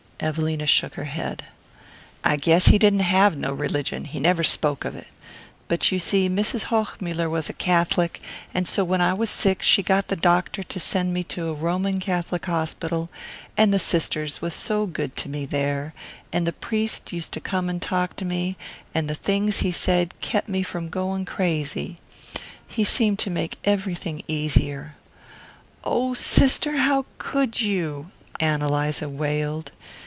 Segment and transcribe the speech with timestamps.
[0.23, 1.45] Evelina shook her head.
[2.23, 5.07] "I guess he didn't have no religion; he never spoke of it.
[5.67, 6.65] But you see Mrs.
[6.65, 8.21] Hochmuller was a Catholic,
[8.53, 11.53] and so when I was sick she got the doctor to send me to a
[11.55, 13.09] Roman Catholic hospital,
[13.57, 15.91] and the sisters was so good to me there
[16.31, 18.57] and the priest used to come and talk to me;
[18.93, 21.99] and the things he said kep' me from going crazy.
[22.67, 24.93] He seemed to make everything easier."
[25.83, 29.71] "Oh, sister, how could you?" Ann Eliza wailed.